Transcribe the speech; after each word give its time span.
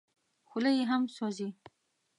خوله 0.49 0.71
یې 0.77 0.83
هم 0.91 1.01
سوځي. 1.15 1.49